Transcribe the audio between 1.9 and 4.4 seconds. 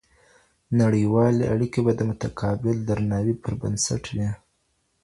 د متقابل درناوي پر بنسټ وي.